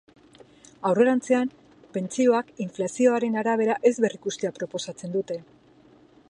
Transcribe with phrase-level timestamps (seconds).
[0.91, 1.51] Aurrerantzean,
[1.97, 5.39] pentsioak inflazioaren arabera ez berrikustea proposatzen dute.